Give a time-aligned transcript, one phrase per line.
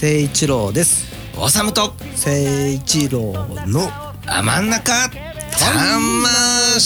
[0.00, 1.08] 誠一郎です。
[1.36, 3.32] おさむと誠一郎
[3.66, 3.90] の
[4.26, 4.92] あ真ん中
[5.50, 6.84] 魂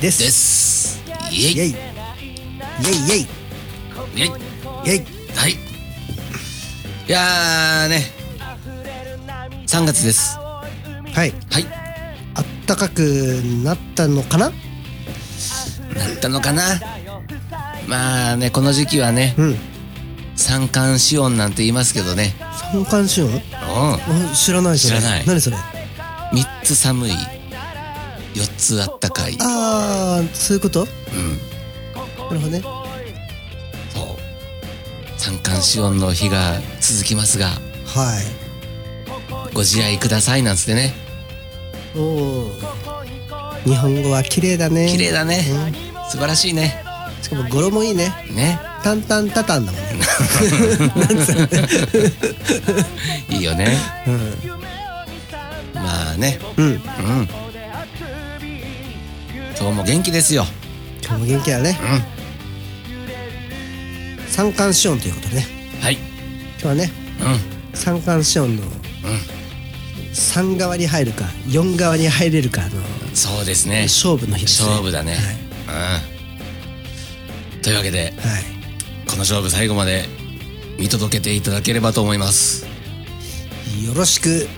[0.00, 0.20] です。
[0.20, 1.02] です。
[1.30, 1.52] イエイ。
[1.52, 1.68] イェイ。
[1.68, 3.26] イェイ
[4.14, 4.30] イェイ。
[4.86, 5.04] イエイ。
[5.36, 5.52] はい。
[5.52, 5.56] い
[7.06, 8.10] やーね。
[9.66, 10.38] 3月です。
[10.38, 11.34] はい。
[11.50, 11.66] はい。
[12.36, 13.00] あったかく
[13.62, 14.48] なったのかな？
[14.48, 14.56] なっ
[16.22, 16.80] たのかな？
[17.86, 19.56] まあねこの時期はねうん。
[20.36, 22.34] 三寒四温なんて言いますけどね。
[22.72, 23.30] 三寒四温？
[23.30, 23.38] うん。
[23.38, 23.98] あ
[24.34, 25.26] 知らない知らない。
[25.26, 27.12] 何それ？3つ寒い。
[28.34, 29.36] 4つあったかい。
[29.40, 30.80] ああそういうこと？
[30.82, 31.38] うん。
[32.28, 32.60] なるほどね。
[33.94, 34.16] そう。
[35.16, 37.46] 三寒四温の日が続きますが
[37.86, 39.54] はい。
[39.54, 40.94] ご自愛くださいなんつってね。
[41.94, 42.52] おお
[43.64, 44.88] 日本語は綺麗だね。
[44.90, 45.44] 綺麗だね。
[46.10, 46.83] 素晴らしいね
[47.24, 48.12] しかも語呂もいいね。
[48.30, 48.60] ね。
[48.82, 49.88] タンタンタタンだもんね。
[53.30, 53.78] いいよね。
[55.72, 56.38] まあね。
[56.58, 56.64] うん。
[56.66, 56.72] うん。
[56.72, 56.80] うん
[59.58, 60.44] 今日も元気ですよ。
[61.02, 61.78] 今日も元気だね。
[64.26, 65.46] う三寒四温ということでね。
[65.80, 65.94] んはい。
[65.94, 66.04] 今
[66.58, 66.92] 日はね
[67.72, 67.74] うん。
[67.74, 68.64] 三寒四温の
[70.12, 72.68] 3側に入るか4側に入れるかの
[73.14, 73.84] そうですね。
[73.84, 74.68] 勝負の日ですね。
[74.68, 75.16] 勝負だね、
[76.08, 76.13] うん
[77.64, 78.54] というわけではい、はい
[79.14, 80.06] この勝負最後まで
[80.76, 82.66] 見届けていただければと思います。
[83.86, 84.48] よろしく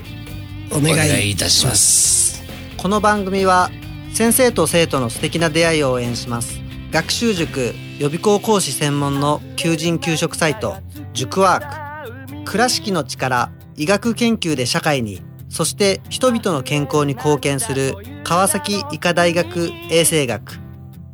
[0.72, 2.42] おお願い願いいたします。
[2.78, 3.70] この番組は
[4.14, 6.58] 先生と生徒の素敵な出会いを応援します。
[6.90, 10.78] 学習塾予備校講師専門の求人・給食サイト
[11.12, 12.50] 塾ワーク。
[12.50, 20.60] 倉敷の力医学研究で社会にそして人々の健康に貢献する川崎医科大学衛生学。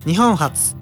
[0.06, 0.81] 日本初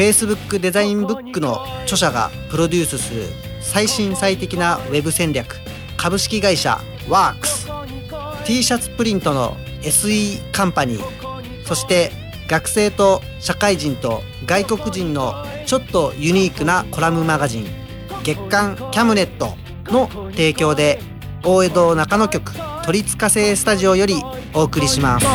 [0.00, 3.24] Facebook デザインブックの著者がプロデュースする
[3.60, 5.56] 最新最適なウェブ戦略
[5.98, 7.68] 株式会社ワークス
[8.46, 12.12] t シャツプリントの SE カンパニーそして
[12.48, 15.34] 学生と社会人と外国人の
[15.66, 17.66] ちょっとユニークなコラムマガジン
[18.22, 19.54] 月刊キャムネット
[19.92, 20.98] の提供で
[21.44, 22.52] 大江戸中野局
[22.86, 24.14] 都立火星スタジオより
[24.54, 25.26] お送りします。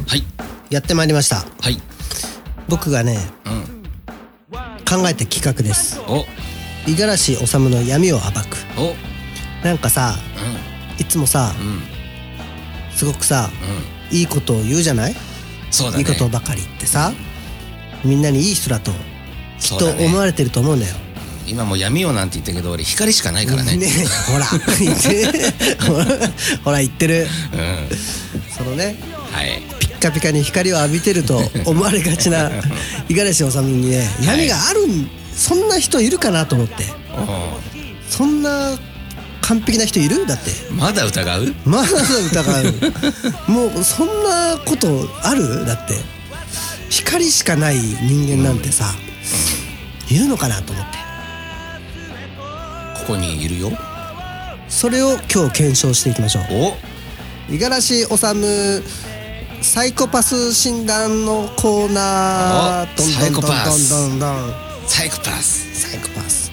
[0.06, 0.22] はい。
[0.69, 1.37] やってまいりました。
[1.37, 1.81] はい。
[2.69, 3.16] 僕がね
[3.46, 3.62] うん。
[4.84, 6.02] 考えた企画です。
[6.06, 6.26] お。
[6.87, 8.58] 五十嵐治の闇を暴く。
[8.76, 8.90] お。
[8.90, 8.94] うん
[9.64, 10.16] なんかさ
[10.99, 12.94] いつもさうん。
[12.94, 13.49] すごくさ
[14.11, 14.19] うん。
[14.19, 15.14] いいことを言うじゃない、
[15.70, 16.02] そうだね。
[16.02, 17.11] いいことばかり言ってさ。
[18.05, 18.90] みんなにいい人だと
[19.58, 20.94] きっと思われてると思うんだよ
[21.46, 23.76] 今もう闇をなんて言ったけど俺光しかないからね。
[23.76, 23.88] ね
[24.26, 24.46] ほら。
[24.79, 25.26] 言って
[26.64, 27.26] ほら言ってる。
[27.52, 27.96] うん。
[28.56, 28.96] そのね
[29.32, 29.62] はい。
[29.79, 32.50] ピッカピカに光を浴びてると 思われがちな
[33.08, 36.85] 五十嵐治にね闇があるん、そんな人いるかなと思って。
[38.08, 38.79] そんな
[39.43, 40.26] 完璧な人いる？
[40.26, 40.50] だって。
[40.70, 41.55] まだ疑う？
[41.64, 43.50] まだ疑う。
[43.50, 45.67] もうそんなことある？
[45.67, 45.94] だって。
[46.90, 48.94] 光しかない人間なんてさ、
[50.08, 50.94] いるのかなと思って
[53.06, 53.70] ここにいるよ。
[54.66, 56.44] それを今日検証していきましょう。
[56.50, 56.76] お。
[57.52, 58.82] 五十嵐治
[59.62, 62.94] サイコパス診断のコーナー。
[62.98, 63.88] おサイコパス
[64.88, 65.80] サイコパス。
[65.80, 66.50] サイコパス。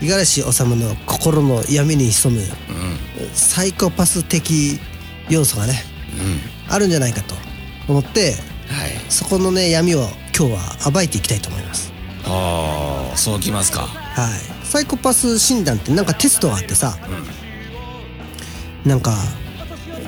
[0.00, 2.40] 五十嵐治の心の闇に潜む。
[2.40, 2.48] うん。
[3.34, 4.80] サイコパス的
[5.28, 5.84] 要素がね
[6.68, 6.72] うん。
[6.74, 7.34] あるんじゃないかと
[7.86, 8.30] 思って
[8.68, 8.92] はい。
[9.10, 10.54] そこのね闇を今日
[10.86, 11.92] は暴いていきたいと思います。
[12.24, 13.82] ああそうきますか。
[13.82, 16.98] はいサイコパス診断ってなんかテストがあってさ、
[18.84, 19.14] なんか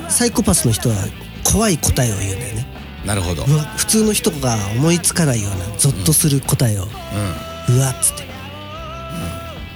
[0.09, 0.95] サイコパスの人は
[1.43, 2.67] 怖い答えを言うんだよね。
[3.05, 3.45] なるほど。
[3.45, 6.87] 普通の人が思いつかないようなゾッとする答えを、う
[7.69, 8.23] うわっつって、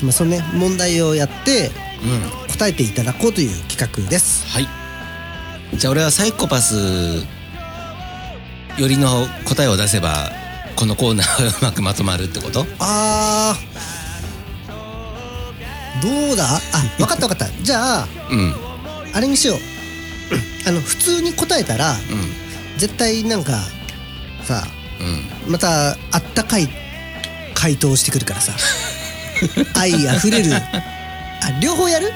[0.03, 1.73] まあそのね問題をやってんうん。
[2.53, 4.45] 答えていただこうという企画です。
[4.47, 4.67] はい。
[5.75, 7.25] じゃあ俺はサイコパス
[8.77, 10.29] よりの答えを出せば
[10.75, 12.67] このコーナーはうまくまとまるってこと？
[12.79, 13.92] あー
[16.03, 16.45] どうだ？
[16.45, 16.59] あ
[16.97, 17.63] 分かった分かった。
[17.63, 18.39] じゃあうん。
[18.39, 18.55] うん
[19.15, 19.57] あれにしよう。
[20.67, 21.95] あの普通に答えたら
[22.77, 23.59] 絶対なんか
[24.43, 24.63] さ
[25.45, 25.51] うん。
[25.51, 26.67] またあったかい
[27.53, 28.53] 回答をしてくるからさ。
[29.79, 30.51] 愛あふれる。
[30.55, 30.61] あ
[31.61, 32.11] 両方やる？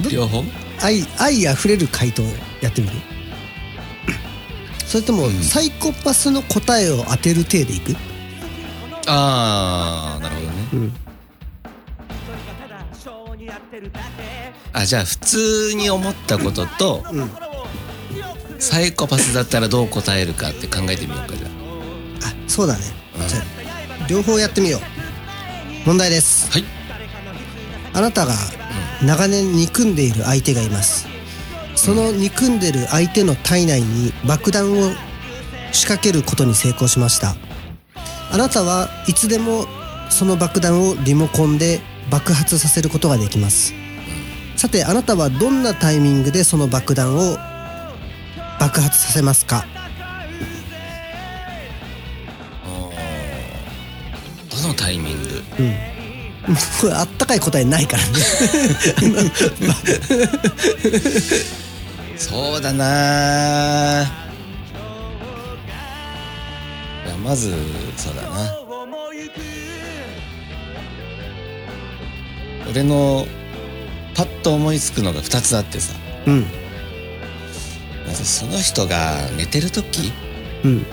[0.00, 0.44] ど両方？
[0.80, 2.22] 愛愛あふれる回答
[2.60, 2.96] やってみる？
[4.86, 5.42] それとも、うん。
[5.42, 7.96] サイコパスの答えを当てる体でいく？
[9.08, 10.54] ああなるほどね。
[10.72, 10.94] うん
[14.72, 17.30] あじゃあ普通に思ったこととうん。
[18.58, 21.50] サイコパスだったらどう答えるかって考えてみようかじゃあ。
[22.48, 22.80] そうだね、
[23.20, 23.28] うん。
[23.28, 24.80] じゃあ両方やってみよう。
[25.86, 26.48] 問題です。
[26.50, 26.64] あはい。
[27.94, 28.34] あなたが
[29.02, 31.06] 長年憎んでいる相手がいます。
[31.74, 34.90] その憎んでる相手の体内に爆弾を
[35.72, 37.36] 仕掛けることに成功しました。
[38.32, 39.66] あなたはいつでも
[40.08, 43.74] その爆弾をリモコンで爆発させることができます。
[44.56, 47.36] さてあなたはどんなタイミングでその爆弾を
[48.58, 49.66] 爆発させますか？
[54.50, 55.42] どのタイミング？
[56.80, 58.12] これあったかい答えないからね。
[62.16, 64.06] そうだな
[67.22, 67.52] まず
[67.96, 68.65] そうだな
[72.70, 73.26] 俺の
[74.14, 75.94] パッと思いつくのが2つあってさ。
[76.26, 76.46] うん。
[78.06, 80.12] まずその人が寝てる時
[80.64, 80.86] うん。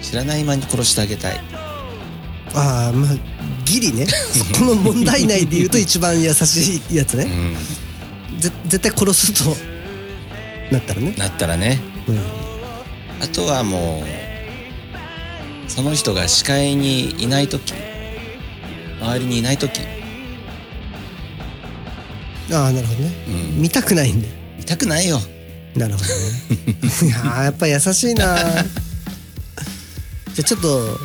[0.00, 1.40] 知らない間に殺してあげたい。
[2.54, 3.10] ああまあ
[3.64, 4.06] ギリね。
[4.58, 7.24] この問題内で言うと一番優しいやつね。
[7.24, 8.40] うん。
[8.40, 9.56] ぜ絶対殺すと
[10.70, 11.14] なったらね。
[11.16, 11.80] なったらね。
[12.08, 12.18] うん。
[13.22, 17.72] あとはもうその人が視界にいない時
[19.00, 19.80] 周りにいない時
[22.50, 23.62] ああなるほどね、うん。
[23.62, 24.28] 見たくないんだ。
[24.28, 25.20] よ見たくないよ。
[25.76, 26.12] なるほどね。
[27.06, 28.36] いやーやっぱ優しいな。
[30.34, 30.98] じゃあちょっと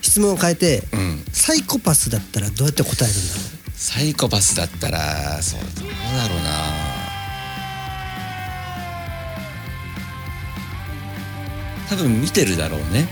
[0.00, 1.24] 質問を変えてうん。
[1.32, 3.40] サイコパスだったらどうやって答えるんだろ
[3.76, 7.02] サイコパスだったらそうどうだろうな。
[11.88, 13.08] 多分見てるだろうね。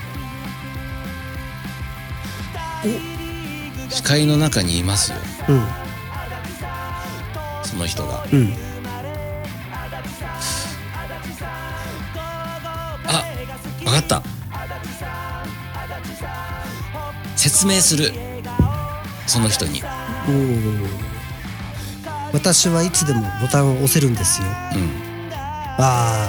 [3.90, 5.18] 視界の中にいますよ。
[5.48, 5.89] ううん
[7.70, 8.26] その人が。
[8.32, 8.52] うん。
[13.06, 13.24] あ
[13.86, 14.22] わかった。
[17.36, 18.12] 説明する。
[19.26, 19.82] その人に。
[22.32, 24.48] 私はいつでもボタンを押せるんですよ。
[24.48, 25.32] うん。
[25.32, 26.28] あ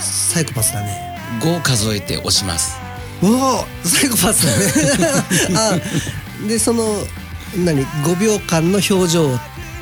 [0.00, 1.18] サイコパスだね。
[1.40, 2.78] 5数えて押します。
[3.22, 5.56] おおサイコパスだね。
[5.56, 6.84] あでその
[7.56, 9.38] 何？5秒間の表情を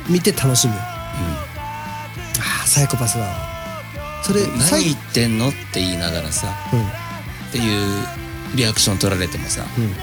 [0.09, 1.45] 見て楽しむ、あ
[2.63, 3.51] あサイコパスだわ。
[4.23, 5.49] それ何言ってんの？
[5.49, 6.47] って言いながらさ。
[6.73, 6.81] うん。
[6.81, 6.83] っ
[7.51, 8.05] ていう
[8.55, 9.65] リアクション取られてもさ。
[9.77, 9.95] うん。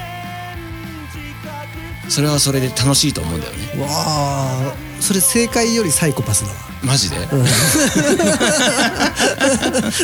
[2.09, 3.81] それはそれで楽しいと思うんだよね。
[3.81, 6.55] わあそれ正解よりサイコパスだわ。
[6.81, 7.17] マジで、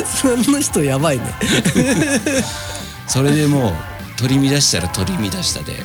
[0.06, 1.24] その人やばいね。
[3.08, 3.74] それでもう
[4.18, 5.84] 取り乱したら取り乱したで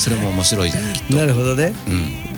[0.00, 0.72] それも面白い。
[1.10, 1.74] なるほどね。
[1.86, 2.30] うん。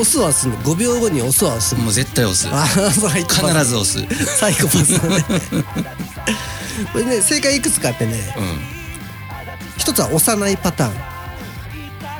[0.00, 5.24] 押すは押すね5秒後に押すは押すもう絶対押すああサイコパス必ず押すサイコパスだね。
[6.92, 8.34] これね正解いくつかあってね。
[8.36, 8.60] うん。
[9.78, 10.92] 一つは押さないパターン。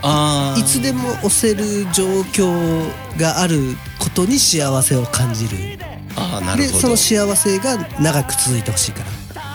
[0.02, 2.88] ああいつでも押せる状況
[3.18, 5.78] があることに幸せを感じる。
[6.14, 6.74] ああなるほど。
[6.74, 9.02] でその幸せが長く続いてほしいか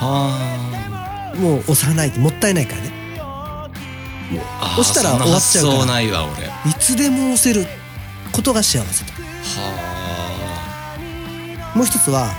[0.01, 3.00] あらもう押さないってもったいないからね
[4.39, 5.77] あ押したら終わっちゃうから。
[5.79, 6.47] そんないわ俺。
[6.47, 7.65] はいつでも押せる
[8.31, 9.11] ことが幸せと。
[9.57, 10.97] あ。
[11.75, 12.31] もう一つは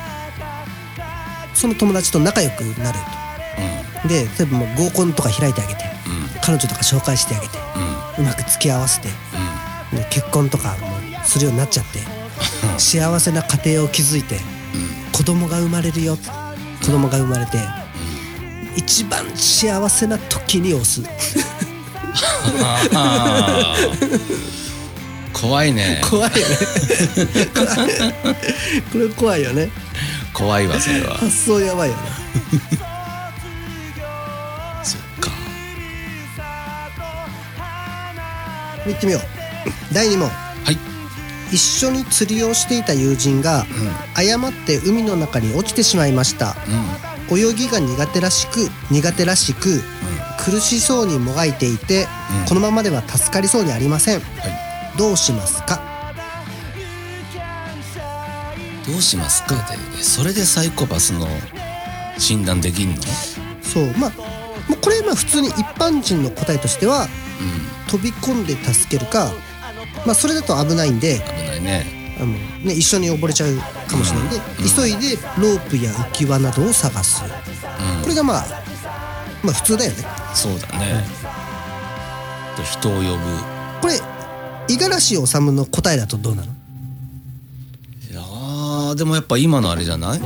[1.54, 2.98] その友達と仲良くなる
[4.02, 4.08] と。
[4.08, 6.12] で例えばもう合コンとか開いてあげてうん。
[6.12, 7.58] うん彼女とか紹介してあげて
[8.18, 8.24] うん。
[8.24, 9.08] うまく付き合わせて
[9.92, 9.98] うん。
[9.98, 12.00] で結婚とかもするようになっちゃって
[12.78, 14.40] 幸せな家庭を築いて
[15.12, 16.18] 子供が生まれるよ
[16.80, 17.58] 子供が生まれて
[18.74, 21.02] 一番幸せな時に押す
[25.32, 26.00] 怖いね。
[26.08, 26.56] 怖いよね。
[28.92, 29.70] これ怖いよね。
[30.32, 31.14] 怖いわそれは。
[31.14, 32.02] 発想やばいよね。
[34.84, 35.30] そっか。
[38.86, 39.22] 行ってみよう。
[39.92, 40.28] 第2問。
[40.28, 40.34] は
[40.70, 40.78] い。
[41.50, 43.66] 一緒に釣りをしていた友人が
[44.14, 46.56] 誤って海の中に落ちてしまいました。
[47.30, 47.38] うん。
[47.38, 49.82] 泳ぎが苦手らしく苦手らしく
[50.44, 52.08] 苦しそうにもがいていて、
[52.42, 52.48] うん。
[52.48, 54.20] このままでは助かりそうにありません。
[54.20, 54.98] はい。
[54.98, 55.80] どうしますか？
[58.86, 59.54] どうしますか？
[59.96, 61.26] でそれでサイコパスの
[62.18, 63.02] 診断できんの？
[63.62, 63.86] そう。
[63.96, 64.12] まあ
[64.80, 67.08] これまあ普通に一般人の答えとしてはうん。
[67.88, 69.32] 飛び込んで助けるか
[70.06, 72.16] まあそれだと危ないんで危ないね。
[72.18, 72.26] あの、
[72.64, 73.56] ね、一緒に溺れちゃう
[73.88, 74.40] かもしれないんで、
[74.76, 77.22] 急いでロープや浮き輪などを探す。
[77.22, 78.02] うん。
[78.02, 78.46] これがまあ
[79.42, 81.04] まあ普通だよねそうだね。
[82.56, 83.08] で人を呼ぶ。
[83.80, 84.00] これ
[84.68, 86.48] 五十嵐治の答えだとどうなの？
[88.10, 90.20] いやーでもやっぱ今のあれじゃない？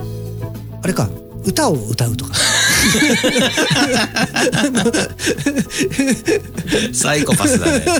[0.82, 1.08] あれか。
[1.44, 2.32] 歌を歌うとか。
[6.92, 7.84] サイコパスだね。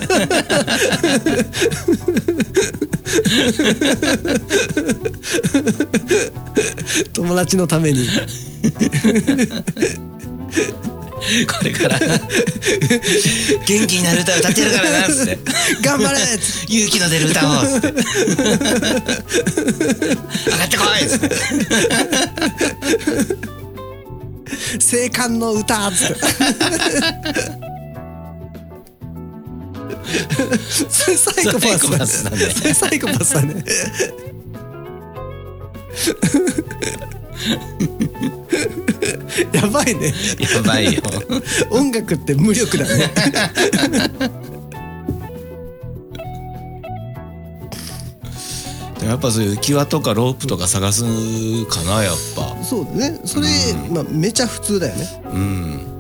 [7.13, 8.07] 友達のために
[11.49, 11.99] これから。
[11.99, 15.39] 元気になる歌歌ってやるからなっつって。
[15.83, 16.19] 頑張れ
[16.69, 17.89] 勇気の出る歌をっつって。
[17.89, 17.95] 上
[20.59, 21.27] がってこいっつって。
[24.79, 26.15] 青函の歌っつって。
[30.79, 31.53] それサイコ
[31.99, 32.37] パスだね。
[32.37, 33.65] それサイコパスだね
[39.53, 40.15] やばいね。
[40.39, 41.03] やばいよ。
[41.71, 43.13] 音楽って無力だね。
[48.99, 51.03] でもやっぱそういう浮き輪とかロープとか探す
[51.67, 52.57] かなやっぱ。
[52.65, 53.21] そうだね。
[53.25, 53.49] それ、
[53.91, 55.23] まあ、めちゃ普通だよね。
[55.33, 55.43] うんう
[55.93, 55.96] ん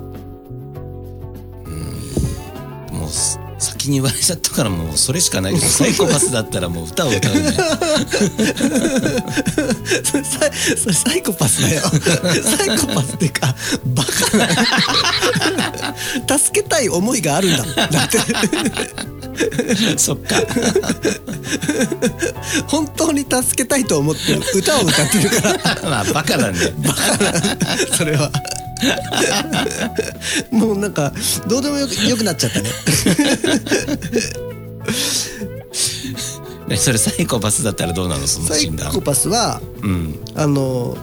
[3.87, 7.53] 先に言われちゃったからもうそれしかないけどサイコパスだったらもう歌を歌うね。
[10.03, 11.83] それサイそれサイコパスだよ。
[11.83, 13.55] サイコパスっていうか
[13.87, 14.11] バカ
[16.27, 17.65] だ助けたい思いがあるんだ。
[17.65, 18.19] もんだって。
[19.99, 20.37] そっか。
[22.67, 25.83] 本当に助けたいと思って歌を歌ってるから。
[25.91, 26.59] まあバカだね。
[27.97, 28.33] それは
[30.51, 31.13] もうなんか
[31.49, 32.71] どうでもよくよくなっちゃったね。
[36.69, 38.27] ねそれサイコパスだったらどうなの？
[38.27, 40.19] そのサイ診断コパスはうん。
[40.35, 40.97] あの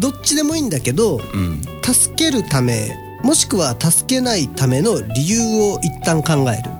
[0.00, 1.60] どっちでもいいんだけどうん。
[1.82, 5.40] 助けるためもしくは助けないための理由
[5.72, 6.70] を一旦考える。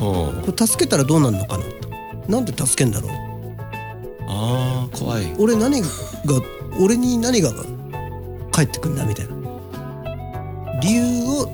[0.00, 0.34] おう。
[0.46, 1.64] これ助けたらどうなるのかな？
[2.28, 3.10] なんで助けんだろう？
[4.28, 5.32] あー怖い。
[5.38, 5.86] 俺何が
[6.80, 7.52] 俺に何が
[8.54, 9.32] 返ってくんだみたいな。
[10.80, 11.46] 理由を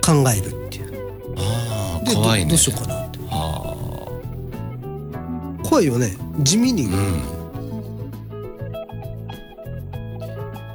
[0.00, 1.34] 考えるっていう。
[1.36, 2.44] ああで怖いね。
[2.44, 3.18] どどうしようかなって。
[3.30, 3.74] あ
[5.64, 6.16] 怖いよね。
[6.38, 7.22] 地味に、ーうん。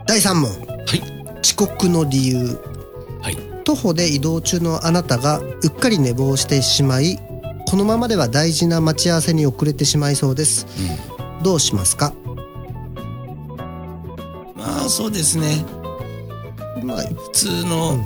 [0.05, 0.51] 第3問。
[0.51, 0.57] は
[0.95, 1.01] い。
[1.41, 2.59] 遅刻の理由。
[3.21, 3.37] はい。
[3.63, 7.17] 徒歩で移動中のあなたがうっかり寝坊してしまい
[7.65, 10.67] このままでは大事な待ち合わせに遅れてしまいそうです。
[11.43, 12.11] どうしますか？
[12.11, 12.18] まあ
[14.89, 15.63] そうですね。
[16.83, 18.03] まあ普通の、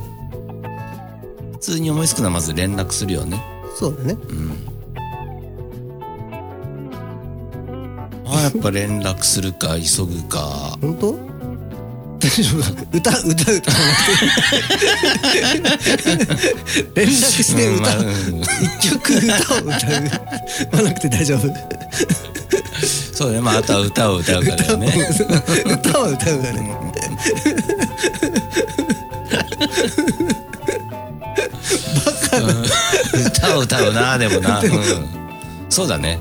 [1.53, 3.41] 普通に思いつくのはまず連絡するよね。
[3.75, 4.17] そうだね。
[4.29, 4.47] うん。
[8.25, 10.77] まあやっぱ連絡するか急ぐか。
[10.81, 11.33] 本当？
[12.29, 12.59] 丈夫
[12.97, 13.71] 歌歌歌。
[13.71, 13.77] わ
[15.61, 17.77] なくて連絡してう。
[17.77, 18.41] んまあ歌ううん。
[18.41, 19.91] 一曲歌を歌う。
[20.75, 21.47] わなくて大丈夫
[23.13, 23.41] そうだね。
[23.41, 24.91] まああとは歌を歌うからよね。
[25.65, 26.77] 歌は歌うからね。
[33.27, 34.69] 歌を歌うなでもな、うん、
[35.69, 36.19] そうだね。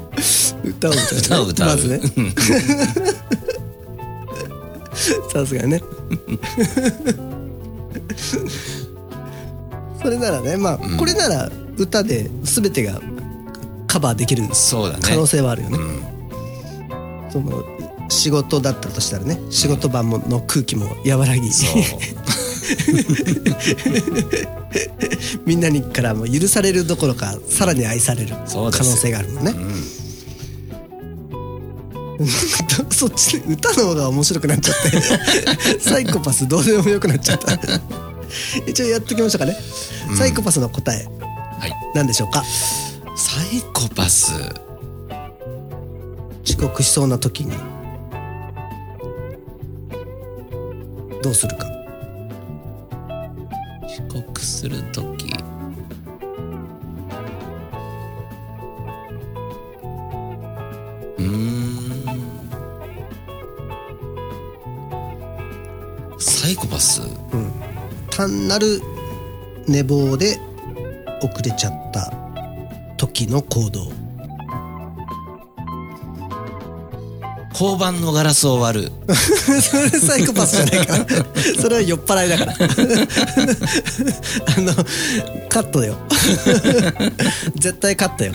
[0.63, 1.69] 歌を歌う、ね、歌を歌う。
[1.69, 2.01] まずね。
[2.17, 2.35] うん。
[5.33, 5.83] さすがね。
[10.03, 13.01] それならねまあ、これなら歌で全てが
[13.87, 15.03] カバーできるそうだね。
[15.03, 15.79] 可能性はあるよね。
[15.79, 16.12] うん
[17.33, 17.65] その
[18.09, 21.51] 仕事だったとしたらね仕事場もの空気も和らぎ。
[25.47, 29.53] みんなにからも許されるどころかさらに愛される可能性があるもんね。
[32.19, 32.27] うん。
[32.93, 34.77] そっちで歌の方が面白くなっちゃっ
[35.71, 35.81] て。
[35.81, 37.59] サイコパスどうでもよくなっちゃった。
[38.67, 39.57] 一応やっておきましょうかね、
[40.17, 41.05] サイコパスの答え
[41.59, 41.73] はい。
[41.95, 42.45] 何でしょうか？
[43.17, 44.33] サイコパス
[46.63, 47.57] 遅刻しそうな時に
[51.21, 51.67] どうするか？
[53.85, 55.27] 遅刻するとき
[61.19, 62.05] うーん。
[66.21, 67.03] サイコパス？
[68.11, 68.81] 単なる
[69.67, 70.39] 寝坊で
[71.23, 72.13] 遅れちゃった
[72.97, 73.91] 時の行動
[77.63, 78.93] 交番のガラスを割る。
[79.15, 81.07] それサイコパスじゃないから。
[81.63, 82.53] それは酔っ払いだから。
[82.55, 82.57] あ
[84.61, 84.75] の
[85.49, 85.97] カットだよ。
[87.55, 88.33] 絶対カットよ。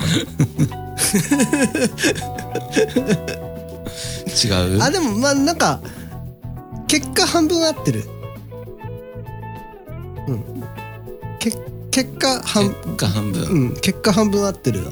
[4.43, 4.81] 違う？
[4.81, 5.81] あでもまあなんか
[6.87, 8.05] 結果半分合ってる。
[10.27, 10.43] うん。
[11.39, 11.51] け
[11.91, 14.91] 結果半結果半分、うん結果半分合ってるわ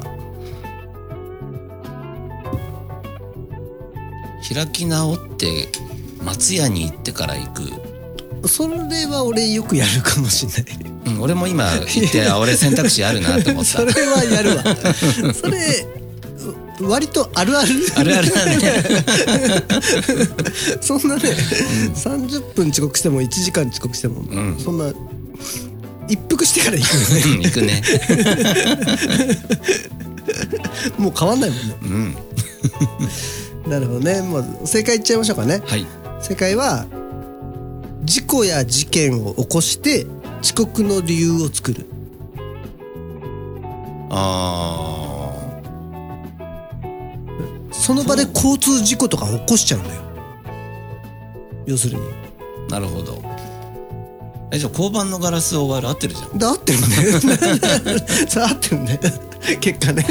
[4.54, 5.70] 開き直って
[6.22, 10.66] 松屋に行ってから行く、それは俺よくやるかもしんない。
[11.06, 13.80] うん、俺も今行ってあ俺選択肢あるなと思った。
[13.80, 14.64] それはやるわ。
[15.34, 15.86] それ
[16.82, 17.72] 割とあるある。
[17.96, 18.60] あるあるだね。
[20.82, 21.22] そんなね、
[21.96, 24.60] 30分遅刻しても1時間遅刻しても、ん。
[24.64, 24.94] そんな
[26.08, 27.22] 一服してから行くよね。
[27.26, 27.82] うん行くね。
[30.98, 31.76] もう変わんないもんね。
[31.82, 32.16] うん
[33.68, 34.22] なるほどね。
[34.22, 35.62] もう正解いっちゃいましょうかね。
[35.66, 35.86] はい。
[36.22, 36.86] 正解は
[38.04, 40.06] 事故や事件を起こして
[40.42, 41.86] 遅刻の理由を作る。
[44.12, 45.34] あ
[47.72, 50.02] その場で交通事故とか起こしちゃうんだよ。
[51.66, 52.04] 要するに。
[52.04, 53.22] ーなるほど。
[54.52, 56.38] えじゃあ交番のガラスを割る合ってるじゃん。
[56.38, 56.86] で合ってるね。
[58.30, 59.00] それ合ってるね。
[59.60, 60.06] 結果ね。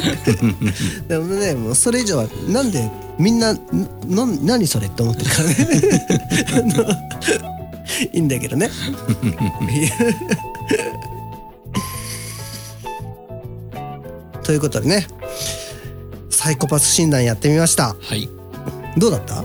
[1.08, 5.56] でもねもうそれ以上はなんでみんなな何それって思ってるからね。
[8.12, 8.70] いいんだけどね。
[14.42, 15.06] ということでね
[16.30, 17.96] サイコパス診断やってみました。
[18.00, 18.28] はい。
[18.98, 19.42] どうだった？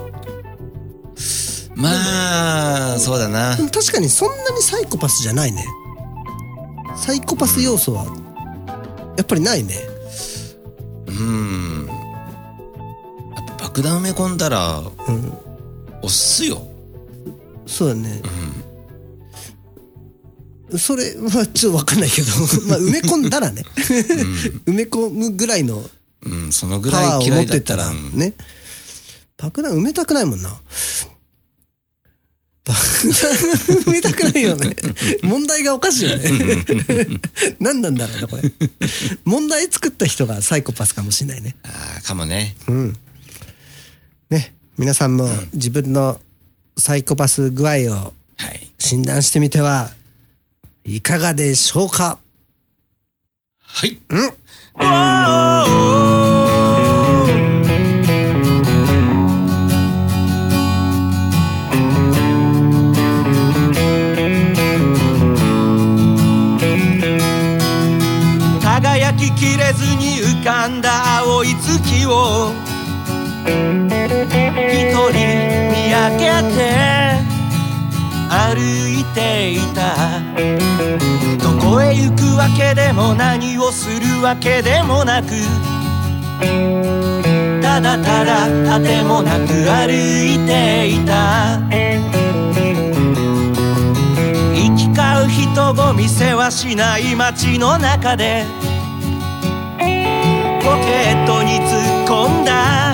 [1.76, 3.56] まあそうだな。
[3.72, 5.64] 確かにそんなにサイコパスじゃないね。
[6.98, 8.06] サイコパス要素は
[9.16, 9.76] やっぱりないね。
[11.08, 11.69] うん
[13.80, 15.34] 爆弾埋め込んだらうん。
[16.02, 16.62] 押すよ。
[17.66, 18.22] そうだね、
[20.76, 22.28] それはちょっと分かんないけど
[22.68, 23.64] まあ埋め込んだらね。
[24.66, 25.88] 埋め込むぐらいの
[26.24, 27.84] うんそのぐパワーをらい嫌持ってたら。
[27.84, 28.20] いだったらうん。
[28.20, 28.34] ね
[29.38, 30.50] 爆弾埋めたくないもんな。
[32.66, 33.32] 爆弾
[33.86, 34.76] 埋めたくないよね。
[35.22, 36.32] 問題がおかしいよね。
[37.60, 38.52] 何なんだろうなこれ。
[39.26, 41.56] 問題作った人がサイコパスかもしれないね。
[41.64, 42.56] あーかもね。
[42.68, 42.98] うん
[44.30, 46.20] ね皆さんも自分の
[46.78, 48.72] サイコパス具合をはい。
[48.80, 49.90] 診断してみては
[50.86, 52.18] いかがでしょうか？
[53.62, 54.00] はい。
[68.62, 72.54] 輝ききれずに浮かんだ青い月を
[73.46, 75.18] 一人
[75.72, 76.24] 見上げ
[76.56, 76.58] て
[78.30, 79.80] 歩いていた。
[81.42, 85.30] どこへ行くわけでも何をするわけでもなく
[87.62, 91.60] ただただあてもなく歩いていた。
[95.70, 98.44] のゴミせはしない街の中で
[99.78, 99.86] ポケ
[101.14, 102.89] ットに突っ込んだ。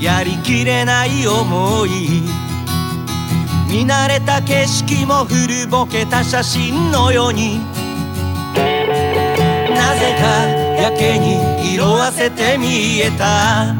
[0.00, 2.22] やりきれない思い。
[3.68, 7.60] 見慣れた景色も古ぼけた写真のように。
[9.74, 10.26] なぜか
[10.80, 13.74] やけに色あせて見えた。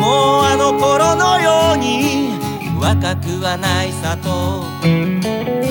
[0.00, 2.30] もうあの頃のように
[2.80, 5.65] 若くはないさと。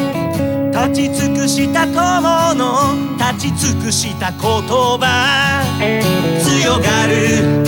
[0.87, 5.63] 立ち尽くした友の立ち尽くした言葉。
[6.43, 7.63] 強がる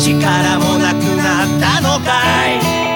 [0.00, 2.48] 力もなくなったのか
[2.84, 2.87] い。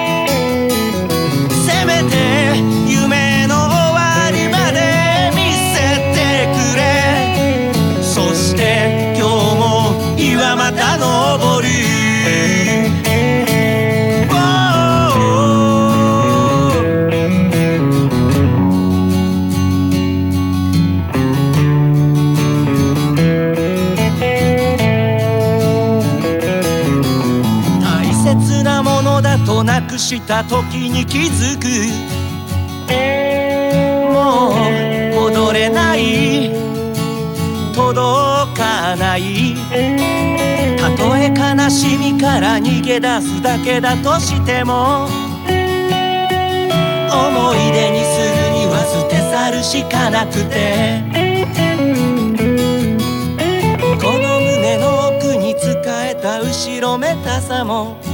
[29.93, 31.67] くした時に気づく。
[34.11, 36.51] もう戻れない。
[37.75, 39.55] 届かない。
[40.77, 45.09] たとえ悲しみから逃げ出すだけだとしても思
[47.53, 51.03] い出にするには捨て去るしかなくて
[54.01, 55.71] この胸の奥に使
[56.05, 58.12] えた後ろめたさも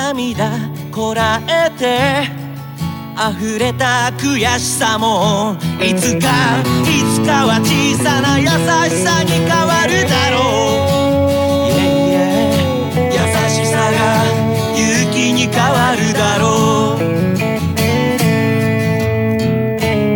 [0.00, 0.50] 涙
[0.90, 2.26] こらえて
[3.14, 8.48] 溢れた悔しさもいつかいつかは小さな優
[8.88, 10.38] しさに変わるだろ
[10.88, 11.70] う。
[11.76, 11.84] Yeah,
[12.16, 14.24] yeah 優しさが
[14.74, 17.00] 勇気に変わるだろう。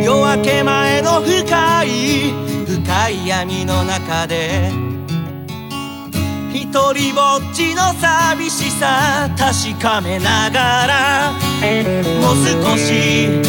[0.03, 2.33] 夜明け前の深い
[2.67, 4.94] 深い闇の中で
[6.55, 11.33] 一人ぼっちの寂しさ確かめながら
[12.21, 13.43] もう少し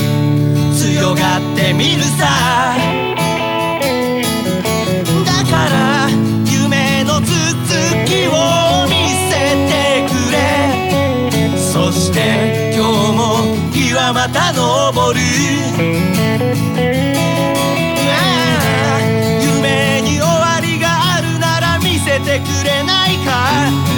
[0.74, 2.26] 強がってみるさ。
[5.24, 6.10] だから
[6.50, 7.28] 夢の続
[8.06, 8.32] きを
[8.89, 10.36] 見せてくれ。
[11.60, 16.14] そして今日も日はまた昇る。
[22.45, 23.94] くれないか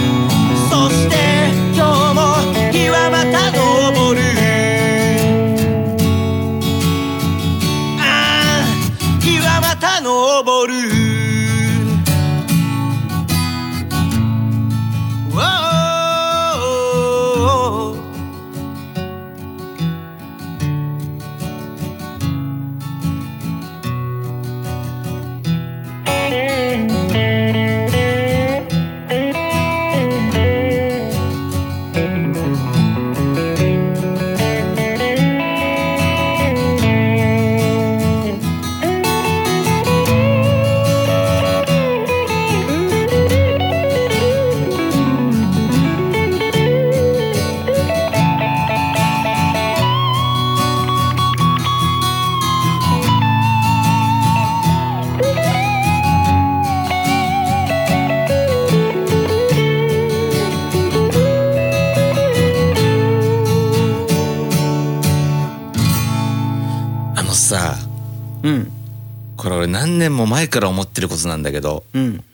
[70.08, 72.24] 年も前から思ってることなんだけどうん。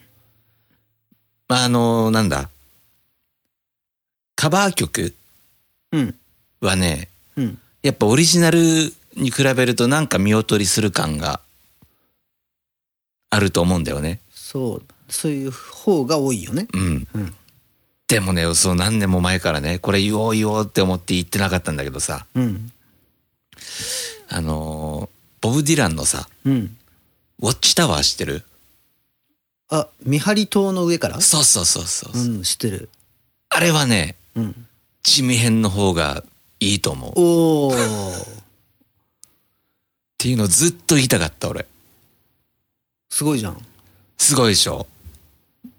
[1.49, 2.49] まああのなんだ？
[4.37, 5.15] カバー曲
[5.93, 6.15] うん。
[6.61, 7.59] はねうん。
[7.83, 8.59] やっぱオリジナル
[9.17, 11.41] に比べるとなんか見劣りする感が
[13.31, 14.21] あると思うんだよね。
[14.33, 14.83] そう。
[15.09, 16.67] そういう方が多いよね。
[16.73, 17.09] うん。
[17.15, 17.35] うん。
[18.09, 22.73] でもね、そう何年も前からね、これ言おう言おうって思って言ってなかったんだけどさ、うん。
[24.29, 26.77] あのーボブ・ディランのさ、うん
[27.41, 28.45] ウォッチタワー知ってる？
[29.71, 31.21] あ見張り塔の上から？
[31.21, 32.13] そうそうそうそう。
[32.19, 32.89] うん知ってる
[33.49, 34.67] あれはね、うん
[35.03, 36.25] 地味編の方が
[36.61, 37.11] いいと思う。
[37.11, 37.73] っおお
[40.17, 41.67] ていうのをずっと言いたかった俺。
[43.11, 43.59] すごいじゃん
[44.17, 44.87] すごいでしょ？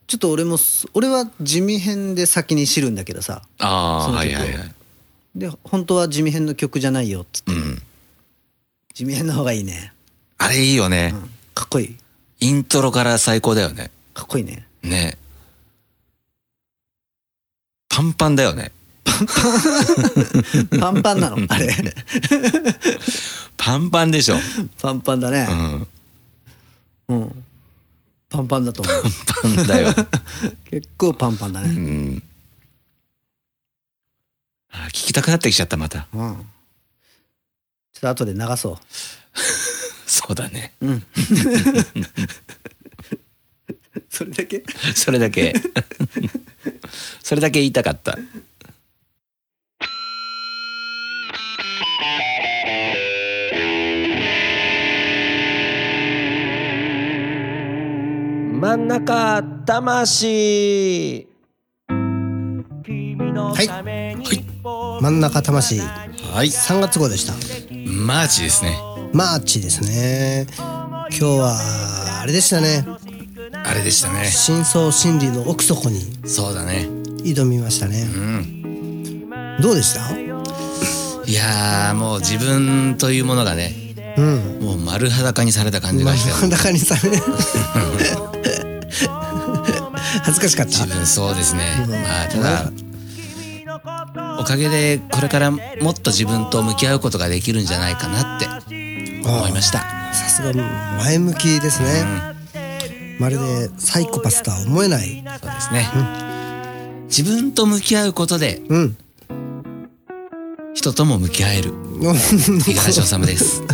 [0.07, 4.71] ちょっと俺もす俺は地味編で先に知るんだけどさああ、その曲をはいはいはい。
[5.35, 7.81] で本当は地味編の曲じゃないよっつってうん。
[8.93, 9.91] 地味編の方がいいね、
[10.37, 11.11] あれいいよね。
[11.13, 11.97] うん、かっこいい。
[12.41, 13.89] イントロから最高だよね。
[14.13, 14.67] かっこいいね。
[14.83, 15.17] ね。
[17.89, 18.71] パンパンだよね。
[19.05, 19.13] パ
[20.79, 21.37] パンパンなの？
[21.49, 21.73] あれ。
[23.55, 24.35] パンパンでしょ。
[24.81, 25.47] パンパンだね。
[25.49, 25.87] うん。
[27.07, 27.45] うん。
[28.29, 29.03] パンパンだと思う。
[29.41, 29.93] パンだよ。
[30.69, 31.69] 結構パンパンだね。
[31.69, 32.23] うん。
[34.71, 36.07] あ聞きたくなってきちゃったまた。
[36.13, 36.35] うん。
[37.93, 38.77] ちょっと後で流そ
[40.25, 40.73] そうだね。
[40.81, 41.03] ううん。
[44.09, 44.63] それだけ？
[44.95, 45.53] それだけ。
[47.21, 48.17] それだけ言いたかった。
[58.59, 61.27] 真ん中魂。
[61.87, 63.67] はい。
[65.03, 65.79] 真ん中魂。
[65.79, 66.47] はい。
[66.47, 67.33] 3月号でした。
[67.85, 70.45] マーチですねマーチですね。
[70.57, 72.85] 今日はあれでしたね。
[73.63, 74.25] あれでしたね。
[74.25, 76.87] 深層心理の奥底にそうだね。
[77.23, 78.01] 挑みましたね。
[78.01, 79.29] うん。
[79.61, 80.11] どうでした？
[80.19, 83.71] いやーもう自分というものがね
[84.17, 84.59] うん。
[84.61, 87.01] もう丸裸にされた感じがしたよ真ん中にされ
[90.23, 90.71] 恥ずかしかった？
[90.71, 91.61] 自分そうですね。
[91.87, 92.69] まあただ
[94.39, 95.57] おかげでこれからも
[95.91, 98.47] っと自分と向き合うことができるんじゃないかなって
[99.29, 99.79] 思いました。
[100.13, 100.53] さすが
[100.97, 102.05] 前向きですね、
[103.19, 105.23] まるでサイコパスとは思えない。
[105.41, 105.87] そうですね。
[107.05, 108.97] 自分と向き合うことでうん。
[110.73, 111.73] 人とも向き合える。
[111.99, 113.61] 五十嵐治です。
[113.61, 113.65] き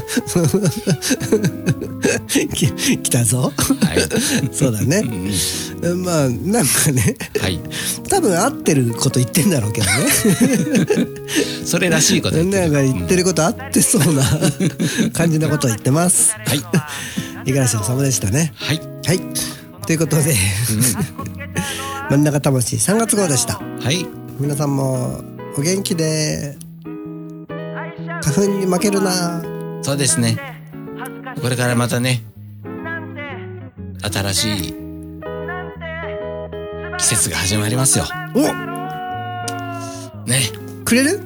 [2.28, 3.52] 来たぞ。
[3.82, 4.00] はい。
[4.52, 5.04] そうだね。
[6.04, 7.16] まあなんかね。
[7.40, 7.60] はい。
[8.10, 9.94] 多分合ってること言ってんだろうけどね。
[11.66, 14.24] それらしいこと言ってなんるか言ってること合ってそうな
[15.14, 16.32] 感じのことを言ってます。
[16.46, 16.60] はい。
[17.46, 18.54] 五十嵐治でしたね。
[18.56, 18.82] はい。
[19.06, 19.22] はい。
[19.86, 20.36] ということで
[22.10, 23.62] 真ん中魂3月号でした。
[23.80, 24.06] はい。
[24.40, 25.22] 皆さんも
[25.58, 26.58] お元気で。
[28.24, 29.44] 花粉に負けるな。
[29.82, 30.51] そうですね
[31.40, 32.24] これからまたね
[34.02, 34.74] 新しい
[36.98, 38.06] 季節が始まりますよ。
[38.36, 38.42] お！
[40.28, 40.42] ね。
[40.86, 41.20] くれる？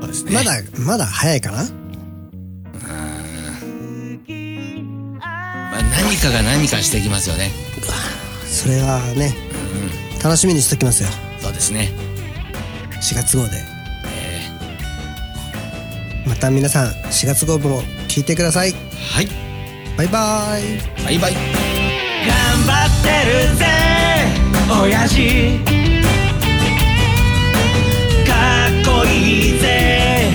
[0.00, 0.32] そうですね。
[0.32, 0.52] まだ
[0.86, 1.56] まだ早いかな？
[1.58, 1.64] ま
[5.78, 7.50] あ、何かが何かしてきますよね。
[8.46, 9.34] それはね
[10.22, 11.08] 楽しみにしときますよ。
[11.40, 11.90] そうですね。
[13.00, 13.50] 4月号で。
[16.26, 17.82] また皆さん4月号も
[18.12, 18.72] 聞いてください。
[18.72, 19.28] はい。
[19.96, 20.62] バイバイ。
[21.02, 21.32] バイバイ。
[21.32, 21.40] 頑
[22.66, 23.64] 張ってるぜ。
[24.82, 25.58] 親父。
[28.28, 28.34] か
[28.68, 30.30] っこいいぜ。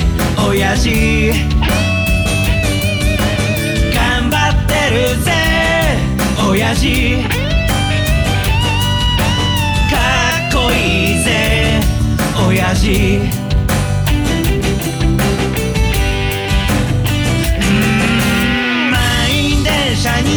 [0.50, 0.90] 親父。
[3.94, 5.32] 頑張ってるぜ。
[6.50, 7.18] 親父。
[9.92, 9.98] か
[10.50, 11.80] っこいいぜ。
[12.44, 13.47] 親父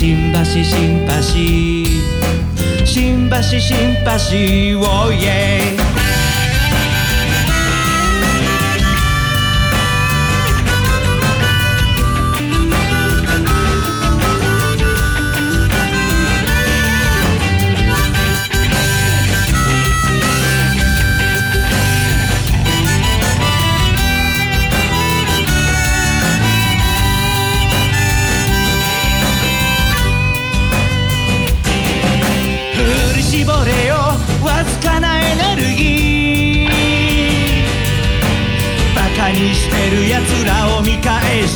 [0.00, 1.12] 新橋新橋。
[2.86, 5.99] 新橋新橋おい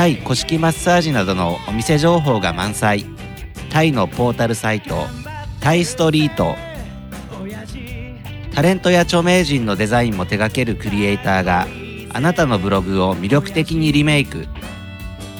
[0.00, 3.04] タイ古式マッサージなどのお店情報が満載。
[3.68, 4.96] タイのポータルサイト
[5.60, 6.56] タイストリート。
[8.54, 11.66] タレントや著名人のデザインも手掛けるクリエイターが
[12.14, 14.46] あなたのブログを魅力的にリメイク。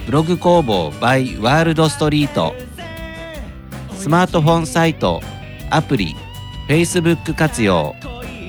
[0.05, 2.55] ブログ工房 by ワールドストリート。
[3.95, 5.23] スマートフォンサイト
[5.71, 6.15] アプリ
[6.69, 7.97] Facebook 活用。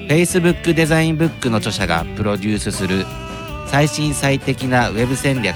[0.10, 3.06] Facebook デザインブックの著者がプロデュースする
[3.67, 5.56] 最新最適なウェブ戦略。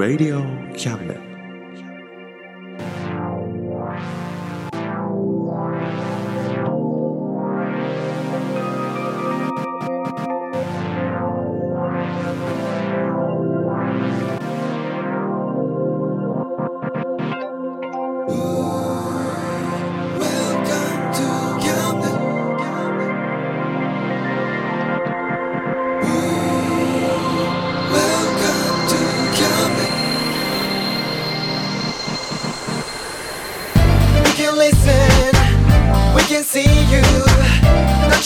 [0.00, 0.40] Radio
[0.78, 1.29] Cabinet.